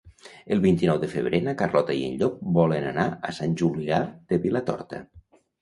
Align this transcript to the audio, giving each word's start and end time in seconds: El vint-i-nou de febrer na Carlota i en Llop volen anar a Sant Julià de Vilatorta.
El 0.53 0.61
vint-i-nou 0.61 1.01
de 1.03 1.09
febrer 1.11 1.41
na 1.49 1.53
Carlota 1.59 1.97
i 1.99 2.01
en 2.07 2.17
Llop 2.21 2.41
volen 2.57 2.89
anar 2.93 3.07
a 3.31 3.35
Sant 3.41 3.55
Julià 3.63 4.01
de 4.33 4.45
Vilatorta. 4.49 5.05